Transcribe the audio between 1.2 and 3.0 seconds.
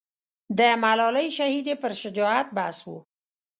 شهیدې پر شجاعت بحث و.